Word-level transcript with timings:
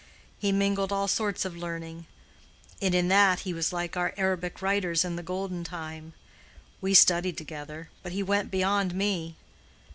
He 0.39 0.51
mingled 0.51 0.91
all 0.91 1.07
sorts 1.07 1.45
of 1.45 1.55
learning; 1.55 2.07
and 2.81 2.95
in 2.95 3.07
that 3.09 3.41
he 3.41 3.53
was 3.53 3.71
like 3.71 3.95
our 3.95 4.15
Arabic 4.17 4.59
writers 4.59 5.05
in 5.05 5.15
the 5.15 5.21
golden 5.21 5.63
time. 5.63 6.13
We 6.81 6.95
studied 6.95 7.37
together, 7.37 7.91
but 8.01 8.11
he 8.11 8.23
went 8.23 8.49
beyond 8.49 8.95
me. 8.95 9.35